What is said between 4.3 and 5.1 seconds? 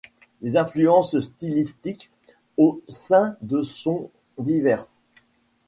diverses.